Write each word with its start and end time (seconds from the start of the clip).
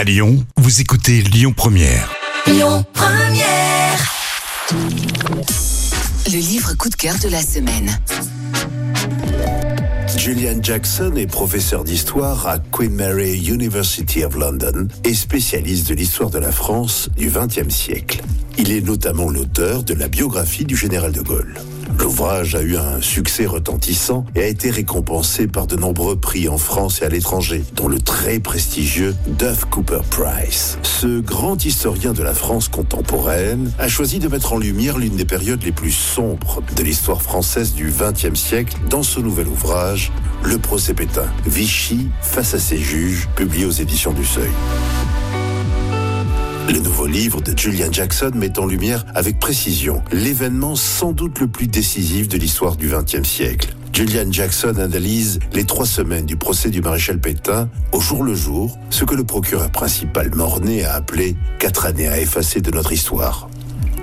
À 0.00 0.04
Lyon, 0.04 0.42
vous 0.56 0.80
écoutez 0.80 1.20
Lyon 1.20 1.52
Première. 1.54 2.10
Lyon 2.46 2.82
Première. 2.94 3.98
Le 6.24 6.38
livre 6.38 6.72
coup 6.72 6.88
de 6.88 6.94
cœur 6.94 7.16
de 7.22 7.28
la 7.28 7.42
semaine. 7.42 8.00
Julian 10.16 10.58
Jackson 10.62 11.12
est 11.16 11.26
professeur 11.26 11.84
d'histoire 11.84 12.46
à 12.46 12.58
Queen 12.72 12.94
Mary 12.94 13.46
University 13.46 14.24
of 14.24 14.36
London 14.36 14.88
et 15.04 15.12
spécialiste 15.12 15.90
de 15.90 15.94
l'histoire 15.94 16.30
de 16.30 16.38
la 16.38 16.50
France 16.50 17.10
du 17.18 17.28
XXe 17.28 17.68
siècle. 17.68 18.22
Il 18.62 18.72
est 18.72 18.82
notamment 18.82 19.30
l'auteur 19.30 19.84
de 19.84 19.94
la 19.94 20.08
biographie 20.08 20.66
du 20.66 20.76
général 20.76 21.12
de 21.12 21.22
Gaulle. 21.22 21.54
L'ouvrage 21.98 22.54
a 22.54 22.60
eu 22.60 22.76
un 22.76 23.00
succès 23.00 23.46
retentissant 23.46 24.26
et 24.34 24.42
a 24.42 24.46
été 24.48 24.68
récompensé 24.70 25.46
par 25.46 25.66
de 25.66 25.76
nombreux 25.76 26.20
prix 26.20 26.46
en 26.46 26.58
France 26.58 27.00
et 27.00 27.06
à 27.06 27.08
l'étranger, 27.08 27.64
dont 27.74 27.88
le 27.88 27.98
très 27.98 28.38
prestigieux 28.38 29.16
Duff 29.26 29.64
Cooper 29.64 30.00
Prize. 30.10 30.76
Ce 30.82 31.20
grand 31.20 31.64
historien 31.64 32.12
de 32.12 32.22
la 32.22 32.34
France 32.34 32.68
contemporaine 32.68 33.72
a 33.78 33.88
choisi 33.88 34.18
de 34.18 34.28
mettre 34.28 34.52
en 34.52 34.58
lumière 34.58 34.98
l'une 34.98 35.16
des 35.16 35.24
périodes 35.24 35.62
les 35.62 35.72
plus 35.72 35.92
sombres 35.92 36.62
de 36.76 36.82
l'histoire 36.82 37.22
française 37.22 37.72
du 37.72 37.90
XXe 37.90 38.38
siècle 38.38 38.76
dans 38.90 39.02
ce 39.02 39.20
nouvel 39.20 39.48
ouvrage, 39.48 40.12
Le 40.42 40.58
procès 40.58 40.92
Pétain, 40.92 41.32
Vichy 41.46 42.08
face 42.20 42.52
à 42.52 42.58
ses 42.58 42.76
juges, 42.76 43.26
publié 43.36 43.64
aux 43.64 43.70
éditions 43.70 44.12
du 44.12 44.26
Seuil. 44.26 44.50
Le 46.70 46.78
nouveau 46.78 47.08
livre 47.08 47.40
de 47.40 47.58
Julian 47.58 47.90
Jackson 47.90 48.30
met 48.32 48.56
en 48.56 48.64
lumière 48.64 49.04
avec 49.16 49.40
précision 49.40 50.04
l'événement 50.12 50.76
sans 50.76 51.10
doute 51.10 51.40
le 51.40 51.48
plus 51.48 51.66
décisif 51.66 52.28
de 52.28 52.38
l'histoire 52.38 52.76
du 52.76 52.88
XXe 52.88 53.28
siècle. 53.28 53.74
Julian 53.92 54.30
Jackson 54.30 54.76
analyse 54.78 55.40
les 55.52 55.64
trois 55.64 55.84
semaines 55.84 56.26
du 56.26 56.36
procès 56.36 56.70
du 56.70 56.80
maréchal 56.80 57.20
Pétain 57.20 57.68
au 57.90 57.98
jour 57.98 58.22
le 58.22 58.36
jour, 58.36 58.78
ce 58.88 59.04
que 59.04 59.16
le 59.16 59.24
procureur 59.24 59.72
principal 59.72 60.32
Mornay 60.32 60.84
a 60.84 60.94
appelé 60.94 61.34
quatre 61.58 61.86
années 61.86 62.06
à 62.06 62.20
effacer 62.20 62.60
de 62.60 62.70
notre 62.70 62.92
histoire. 62.92 63.50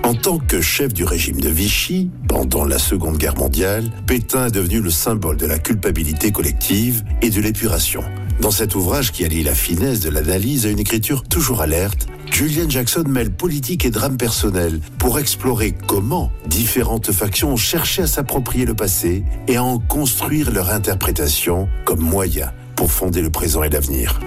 En 0.03 0.13
tant 0.13 0.37
que 0.37 0.59
chef 0.59 0.93
du 0.93 1.05
régime 1.05 1.39
de 1.39 1.49
Vichy, 1.49 2.09
pendant 2.27 2.65
la 2.65 2.79
Seconde 2.79 3.17
Guerre 3.17 3.37
mondiale, 3.37 3.89
Pétain 4.07 4.47
est 4.47 4.51
devenu 4.51 4.81
le 4.81 4.89
symbole 4.89 5.37
de 5.37 5.45
la 5.45 5.57
culpabilité 5.57 6.33
collective 6.33 7.05
et 7.21 7.29
de 7.29 7.39
l'épuration. 7.39 8.03
Dans 8.41 8.51
cet 8.51 8.75
ouvrage 8.75 9.11
qui 9.11 9.25
allie 9.25 9.43
la 9.43 9.55
finesse 9.55 9.99
de 9.99 10.09
l'analyse 10.09 10.65
à 10.67 10.69
une 10.69 10.79
écriture 10.79 11.23
toujours 11.23 11.61
alerte, 11.61 12.07
Julian 12.31 12.69
Jackson 12.69 13.03
mêle 13.07 13.31
politique 13.31 13.83
et 13.83 13.89
drame 13.89 14.17
personnel 14.17 14.79
pour 14.99 15.17
explorer 15.17 15.73
comment 15.87 16.31
différentes 16.45 17.11
factions 17.11 17.53
ont 17.53 17.57
cherché 17.57 18.03
à 18.03 18.07
s'approprier 18.07 18.65
le 18.65 18.75
passé 18.75 19.23
et 19.47 19.55
à 19.55 19.63
en 19.63 19.79
construire 19.79 20.51
leur 20.51 20.69
interprétation 20.69 21.67
comme 21.83 22.01
moyen 22.01 22.51
pour 22.75 22.91
fonder 22.91 23.21
le 23.21 23.31
présent 23.31 23.63
et 23.63 23.69
l'avenir. 23.69 24.19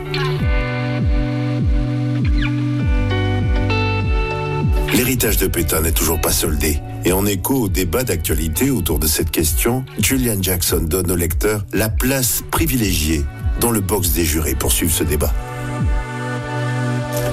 L'héritage 4.92 5.36
de 5.36 5.46
Pétain 5.46 5.82
n'est 5.82 5.92
toujours 5.92 6.20
pas 6.20 6.32
soldé. 6.32 6.80
Et 7.04 7.12
en 7.12 7.24
écho 7.24 7.54
au 7.54 7.68
débat 7.68 8.04
d'actualité 8.04 8.70
autour 8.70 8.98
de 8.98 9.06
cette 9.06 9.30
question, 9.30 9.84
Julian 9.98 10.42
Jackson 10.42 10.82
donne 10.82 11.10
au 11.10 11.16
lecteur 11.16 11.64
la 11.72 11.88
place 11.88 12.42
privilégiée 12.50 13.24
dans 13.60 13.70
le 13.70 13.80
box 13.80 14.10
des 14.10 14.24
jurés 14.24 14.54
pour 14.54 14.72
suivre 14.72 14.92
ce 14.92 15.04
débat. 15.04 15.32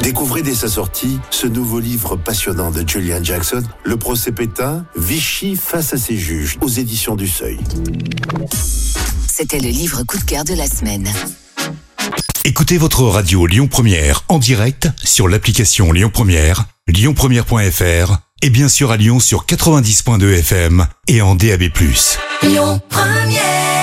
Découvrez 0.01 0.41
dès 0.41 0.53
sa 0.53 0.67
sortie 0.67 1.19
ce 1.31 1.47
nouveau 1.47 1.79
livre 1.79 2.15
passionnant 2.15 2.71
de 2.71 2.87
Julian 2.87 3.23
Jackson, 3.23 3.63
Le 3.83 3.97
procès 3.97 4.31
Pétain, 4.31 4.85
Vichy 4.95 5.55
face 5.55 5.93
à 5.93 5.97
ses 5.97 6.17
juges, 6.17 6.57
aux 6.61 6.69
éditions 6.69 7.15
du 7.15 7.27
Seuil. 7.27 7.59
C'était 9.27 9.59
le 9.59 9.69
livre 9.69 10.03
coup 10.03 10.17
de 10.17 10.23
cœur 10.23 10.43
de 10.43 10.53
la 10.53 10.67
semaine. 10.67 11.09
Écoutez 12.45 12.77
votre 12.77 13.03
radio 13.03 13.45
Lyon 13.45 13.67
Première 13.67 14.23
en 14.29 14.39
direct 14.39 14.87
sur 15.03 15.27
l'application 15.27 15.91
Lyon 15.91 16.09
Première, 16.11 16.65
lyonpremière.fr 16.87 18.17
et 18.41 18.49
bien 18.49 18.69
sûr 18.69 18.91
à 18.91 18.97
Lyon 18.97 19.19
sur 19.19 19.45
90.2 19.45 20.39
FM 20.39 20.87
et 21.07 21.21
en 21.21 21.35
DAB+. 21.35 21.63
Lyon 22.43 22.81
Première. 22.89 23.76